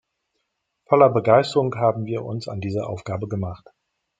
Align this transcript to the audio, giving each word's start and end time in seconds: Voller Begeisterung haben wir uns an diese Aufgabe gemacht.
Voller 0.85 1.11
Begeisterung 1.11 1.75
haben 1.75 2.07
wir 2.07 2.25
uns 2.25 2.47
an 2.47 2.59
diese 2.59 2.87
Aufgabe 2.87 3.27
gemacht. 3.27 3.69